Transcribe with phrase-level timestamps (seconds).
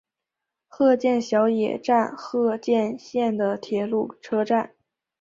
[0.67, 4.73] 鹤见小野站鹤见线的铁路车站。